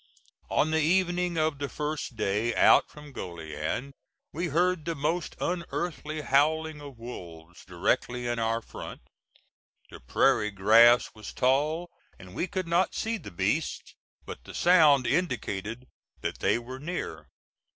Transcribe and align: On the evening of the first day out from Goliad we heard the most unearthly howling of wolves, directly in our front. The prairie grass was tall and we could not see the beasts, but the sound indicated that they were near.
On 0.49 0.71
the 0.71 0.81
evening 0.81 1.37
of 1.37 1.59
the 1.59 1.69
first 1.69 2.15
day 2.15 2.55
out 2.55 2.89
from 2.89 3.11
Goliad 3.11 3.91
we 4.33 4.47
heard 4.47 4.83
the 4.83 4.95
most 4.95 5.35
unearthly 5.39 6.21
howling 6.21 6.81
of 6.81 6.97
wolves, 6.97 7.63
directly 7.63 8.25
in 8.25 8.39
our 8.39 8.63
front. 8.63 9.01
The 9.91 9.99
prairie 9.99 10.49
grass 10.49 11.11
was 11.13 11.31
tall 11.33 11.91
and 12.17 12.33
we 12.33 12.47
could 12.47 12.67
not 12.67 12.95
see 12.95 13.19
the 13.19 13.29
beasts, 13.29 13.93
but 14.25 14.43
the 14.43 14.55
sound 14.55 15.05
indicated 15.05 15.87
that 16.21 16.39
they 16.39 16.57
were 16.57 16.79
near. 16.79 17.29